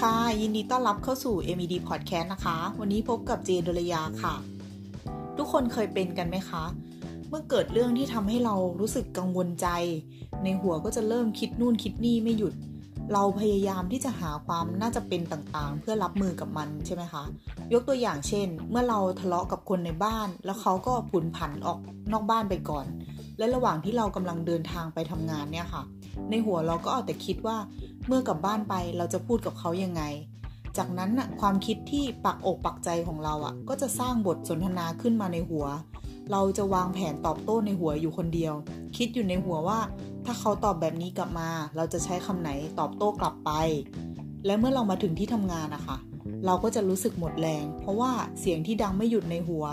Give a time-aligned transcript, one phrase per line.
[0.00, 4.34] ค่ะ ยินดีต้อนรับเข้าสู่ MED Podcast นะคะ วันนี้พบกับเจนดลยาค่ะ
[5.36, 6.64] ทุกคนเคยเป็นกันไหมคะ
[7.28, 9.68] เมื่อเกิดเรื่องที่ทำให้เรารู้สึกกังวลใจ
[10.44, 12.54] ในหัวก็จะเริ่มคิดนู่นคิดนี่ไม่หยุด
[13.12, 17.24] เราพยายามที่จะหาความน่าจะเป็นต่างๆ เพื่อรับมือกับมันใช่ไหมคะ
[17.72, 21.78] ยกตัวอย่างเช่น เมื่อเราทะเลาะกับคนในบ้าน แล้วเขาก็ผุนผันออก
[22.12, 22.86] นอกบ้านไปก่อน
[23.38, 25.82] และระหว่างที่เรากำลังเดินทางไปทำงานเนี่ยค่ะ
[26.30, 27.56] ในหัวเราก็เอาแต่คิดว่า
[28.06, 30.02] เมื่อกลับบ้านไปเราจะพูดกับเขายังไง
[30.76, 35.66] จากนั้นน่ะความคิดที่ปักอกปักใจของเราอะ ก็จะสร้างบทสนทนาขึ้นมาในหัว
[36.32, 38.54] เราจะวางแผนตอบโต้ในหัวอยู่คนเดียว
[38.96, 39.78] คิดอยู่ในหัวว่า
[40.24, 43.50] ถ้าเขาตอบแบบนี้กลับมา เราจะใช้คำไหนตอบโต้กลับไป
[44.46, 45.96] และเมื่อเรามาถึงที่ทำงานนะคะ
[46.46, 49.64] เราก็จะรู้สึกหมดแรง เพราะว่าเสียงที่ดังไม่หยุดในหัว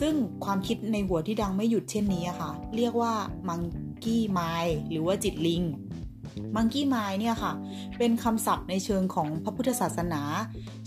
[0.00, 3.12] ซึ่งความคิดในหัวที่ดังไม่หยุดเช่นนี้ค่ะ เรียกว่า
[3.48, 3.60] มัง
[4.04, 5.62] กี้ไมล์หรือว่าจิตลิง
[6.56, 7.52] มังกี้ไมเนี่ยค่ะ
[7.98, 10.22] เป็นคำศัพท์ในเชิงของพระพุทธศาสนา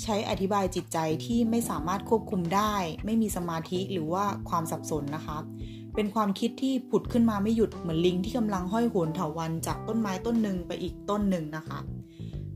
[0.04, 2.74] ใช้อธิบายจิตใจที่ไม่สามารถควบคุมได้
[3.06, 5.38] ไม่มีสมาธิหรือว่าความสับสนนะคะ
[5.96, 11.80] เป็นความคิดที่ผุดขึ้นมาไม่หยุดเหมือนลิงที่กำลังห้อยโหนเถาวันจากต้นไม้ต้นหนึ่งไปอีกต้นหนึ่งนะคะ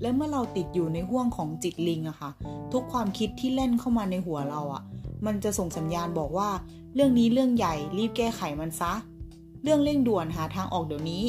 [0.01, 2.31] และเมื่อเราติดอยู่ในห่วงของจิตลิงอะค่ะ
[2.73, 4.83] ทุกความคิดที่เล่นเข้ามาในหัวเราอะ
[5.25, 6.49] มันจะส่งสัญญาณบอกว่า
[6.95, 8.93] เรื่องนี้เรื่องใหญ่รีบแก้ไขมันซะ
[9.63, 11.23] เรื่องเร่งด่วนหาทางออกเดี๋ยวนี้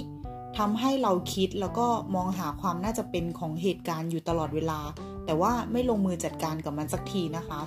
[0.58, 4.80] ทำให้เราคิดแล้วก็มองหาความน่าจะเป็นของเหตุการณ์อยู่ตลอดเวลา
[5.24, 7.60] แต่ว่าไม่ลงมือจัดการกับมันสักทีนะคะ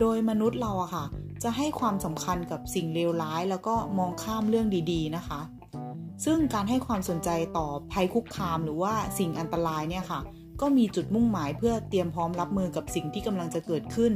[0.00, 1.04] โดยมนุษย์เราอะค่ะ
[1.42, 5.40] จะให้ความสำคัญกับสิ่งเลวร้าย แล้วก็มองข้ามเรื่องดี ๆ นะคะ
[6.24, 10.20] ซึ่งการให้ความสนใจต่อภัยคุกคามหรือว่าสิ่งอันตรายเนี่ยค่ะ
[10.60, 14.12] ก็มีจุดมุ่งหมายเพื่อเตรียมพร้อมรับมือกับสิ่งที่กำลังจะเกิดขึ้น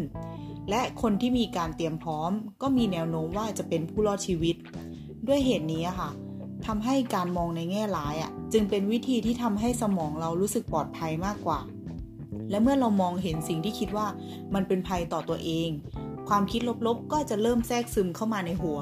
[0.70, 2.30] และคนที่มีการเตรียมพร้อม
[2.62, 4.56] ก็มีแนวโน้มว่าจะเป็นผู้รอดชีวิต
[5.26, 6.10] ด้วยเหตุนี้ค่ะ
[6.66, 11.60] ทำให้การมองในแง่ร้ายอะ จึงเป็นวิธีที่ทำให้สมองเรารู้สึกปลอดภัยมากกว่า
[12.50, 14.06] และเมื่อเรามองเห็นสิ่งที่คิดว่า
[14.54, 15.68] มันเป็นภัยต่อตัวเอง
[16.28, 18.78] ความคิดลบๆ ก็จะเริ่มแทรกซึมเข้ามาในหัว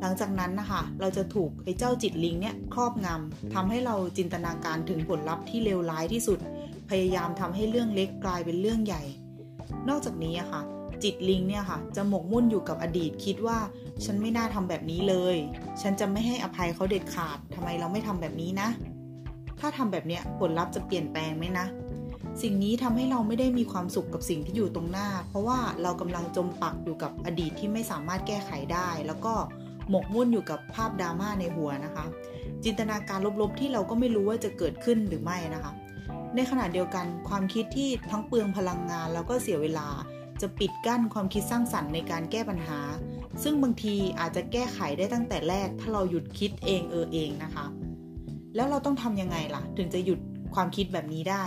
[0.00, 6.38] หลังจากนั้นนะคะเราจะถูกไอ้เจ้าจิตลิงเนี่ยครอบงำทำให้เราจินตนาการถึงผลลัพธ์ที่เลวร้ายที่สุด
[6.90, 9.02] พยายามทำให้เรื่องเล็กกลายเป็นเรื่องใหญ่
[9.88, 10.62] นอกจากนี้อะค่ะ
[11.02, 13.58] จิตลิงเนี่ยค่ะ จะหมกมุ่นอยู่กับอดีตคิดว่า
[14.04, 15.36] ฉันไม่น่าทำแบบนี้เลย
[15.82, 18.68] ฉันจะไม่ให้อภัยเขาเด็ดขาดทำไมเราไม่ทำแบบนี้นะ
[19.60, 21.66] ถ้าทำแบบเนี้ยผลลัพธ์จะเปลี่ยนแปลงไหมนะ
[22.42, 29.34] สิ่งนี้ทำให้เราไม่ได้มีความสุขกับสิ่งที่อยู่ตรงหน้า เพราะว่าเรากำลังจมปักอยู่กับอดีตที่ไม่สามารถแก้ไขได้ แล้วก็
[29.90, 32.04] หมกมุ่นอยู่กับภาพดราม่าในหัวนะคะ
[32.64, 35.72] จินตนาการลบๆที่เราก็ไม่รู้ว่าจะเกิดขึ้นหรือไม่นะคะ
[36.36, 39.88] ในขณะเดียวกันความคิดที่ทั้งเปลืองพลังงานแล้วก็เสียเวลา
[40.44, 42.80] จะปิดกั้นความคิดสร้างสรรค์ในการแก้ปัญหา
[43.42, 47.66] ซึ่งบางทีอาจจะแก้ไขได้ตั้งแต่แรก ถ้าเราหยุดคิดเองเออเองนะคะ
[48.54, 50.18] แล้วเราต้องทำยังไงล่ะ ถึงจะหยุด
[50.54, 51.44] ความคิดแบบนี้ได้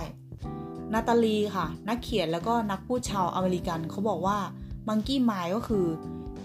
[0.94, 4.38] นาตาลีค่ะ นักเขียนแล้วก็นักพูดชาวอเมริกันเขาบอกว่า
[4.88, 5.86] มังกี้ไมล์ก็คือ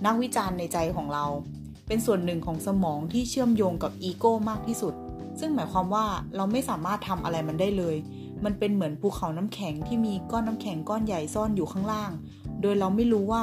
[0.06, 1.24] นักวิจารณ์ในใจของเรา
[1.86, 4.94] เป็นส่วนหนึ่งของสมองที่เชื่อมโยงกับอีโก้มากที่สุด
[5.40, 7.96] ซึ่งหมายความว่าเราไม่สามารถทำอะไรมันได้เลย
[8.44, 12.10] มันเป็นเหมือนภูเขาน้ำแข็งที่มีก้อนน้ำแข็งก้อนใหญ่ซ่อนอยู่ข้างล่าง
[12.62, 13.43] โดยเราไม่รู้ว่า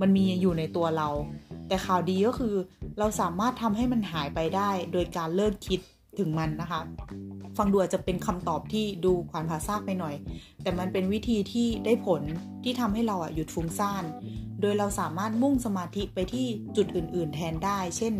[0.00, 1.08] มันมีอยู่ในตัวเรา
[1.68, 2.54] แต่ข่าวดีก็คือ
[2.98, 5.80] เราสามารถทำให้มันหายไปได้ โดยการเลิกคิด
[6.18, 6.80] ถึงมันนะคะ
[7.56, 10.14] ฟังดูอาจจะเป็นคำตอบที่ดูขวานผ่าซากไปหน่อย
[10.62, 12.22] แต่มันเป็นวิธีที่ได้ผล
[12.64, 14.04] ที่ทำให้เราอะหยุดฟุ้งซ่าน
[14.60, 18.14] โดยเราสามารถมุ่งสมาธิไปที่จุดอื่น ๆ แทนได้ เช่น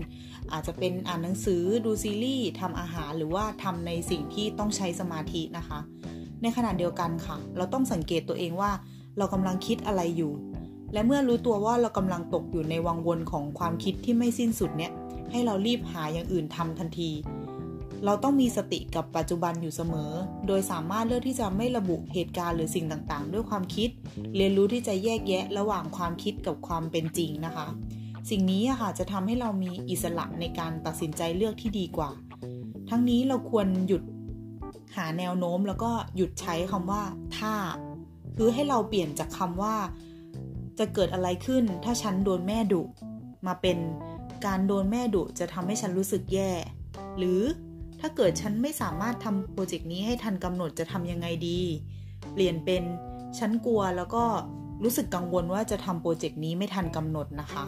[0.52, 5.78] อาจจะเป็นอ่านหนังสือดูซีรีส์ทำอาหารหรือว่าทำในสิ่งที่ต้องใช้สมาธินะคะ
[6.42, 8.70] ในขณะเดียวกันค่ะ เราต้องสังเกตตัวเองว่า
[9.18, 10.32] เรากำลังคิดอะไรอยู่
[10.92, 14.92] และเมื่อรู้ตัวว่าเรากำลังตกอยู่ในวังวนของความคิดที่ไม่สิ้นสุดเนี่ย
[15.30, 17.10] ให้เรารีบหาอย่างอื่นทำทันที
[18.04, 20.10] เราต้องมีสติกับปัจจุบันอยู่เสมอ
[20.46, 23.88] โดยสามารถเลือกที่จะไม่ระบุเหตุการณ์หรือสิ่งต่างๆ ด้วยความคิด
[24.36, 27.66] เรียนรู้ที่จะแยกแยะระหว่างความคิดกับความเป็นจริงนะคะ
[28.30, 32.10] สิ่งนี้ค่ะจะทำให้เรามีอิสระในการตัดสินใจเลือกที่ดีกว่า
[32.90, 34.02] ทั้งนี้เราควรหยุด
[34.96, 37.02] หาแนวโน้มแล้วก็หยุดใช้คำว่า
[37.38, 37.52] ถ้า
[38.42, 39.76] คือให้เราเปลี่ยนจากคำว่า
[40.78, 42.82] จะเกิดอะไรขึ้น ถ้าฉันโดนแม่ดุ
[43.46, 43.78] มาเป็น
[44.46, 46.50] การโดนแม่ดุจะทำให้ฉันรู้สึกแย่
[47.18, 47.40] หรือ
[48.00, 51.60] ถ้าเกิดฉันไม่สามารถทำโปรเจกต์นี้ให้ทันกำหนดจะทำยังไงดี
[52.32, 52.82] เปลี่ยนเป็น
[53.38, 54.24] ฉันกลัวแล้วก็
[54.82, 57.64] รู้สึกกังวลว่าจะทำโปรเจกต์นี้ไม่ทันกำหนดนะคะ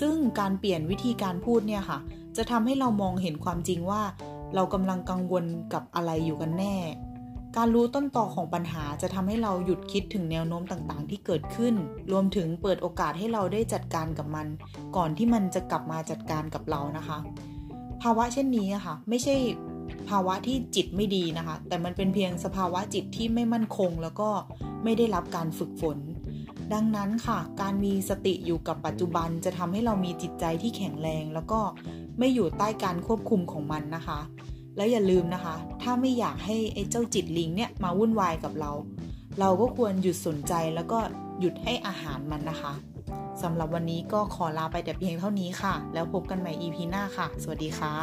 [0.00, 1.98] ซึ่งการเปลี่ยนวิธีการพูดเนี่ยค่ะ
[2.36, 4.02] จะทำให้เรามองเห็นความจริงว่า
[4.54, 6.76] เรากำลังกังวลกับอะไรอยู่กันแน่
[7.56, 11.74] การรู้ต้นตอของปัญหาจะทำให้เราหยุดคิดถึงแนวโน้มต่างๆ ที่เกิดขึ้น
[12.12, 14.46] รวมถึงเปิดโอกาสให้เราได้จัดการกับมัน
[14.96, 17.18] ก่อนที่มันจะกลับมาจัดการกับเรานะคะ
[18.02, 19.34] ภาวะเช่นนี้ค่ะ ไม่ใช่
[20.08, 24.30] ภาวะที่จิตไม่ดีนะคะ แต่มันเป็นเพียงสภาวะจิตที่ไม่มั่นคง แล้วก็
[24.84, 25.98] ไม่ได้รับการฝึกฝน
[26.72, 31.60] ดังนั้นค่ะ การมีสติอยู่กับปัจจุบันจะทำให้เรามีจิตใจที่แข็งแรง แล้วก็
[32.18, 34.18] ไม่อยู่ใต้การควบคุมของมันนะคะ
[34.76, 38.72] แล้วอย่าลืมนะคะ ถ้าไม่อยากให้ไอ้เจ้าจิตลิงเนี่ยมาวุ่นวายกับเรา
[39.40, 40.98] เราก็ควรหยุดสนใจแล้วก็
[41.40, 42.72] หยุดให้อาหารมันนะคะ
[43.42, 47.94] สำหรับวันนี้ก็ขอลาไปแต่เพียงเท่านี้ค่ะ แล้วพบกันใหม่ EP หน้าค่ะ สวัสดีค่ะ